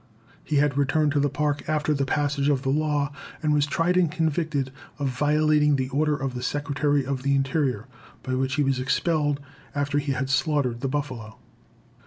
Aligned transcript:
He 0.43 0.55
had 0.55 0.79
returned 0.79 1.11
to 1.11 1.19
the 1.19 1.29
Park 1.29 1.69
after 1.69 1.93
the 1.93 2.07
passage 2.07 2.49
of 2.49 2.63
the 2.63 2.71
law, 2.71 3.11
and 3.43 3.53
was 3.53 3.67
tried 3.67 3.97
and 3.97 4.11
convicted 4.11 4.71
of 4.97 5.09
violating 5.09 5.75
the 5.75 5.89
order 5.89 6.15
of 6.17 6.33
the 6.33 6.41
Secretary 6.41 7.05
of 7.05 7.21
the 7.21 7.35
Interior, 7.35 7.85
by 8.23 8.33
which 8.33 8.55
he 8.55 8.63
was 8.63 8.79
expelled 8.79 9.39
after 9.75 9.99
he 9.99 10.13
had 10.13 10.31
slaughtered 10.31 10.81
the 10.81 10.87
buffalo. 10.89 11.37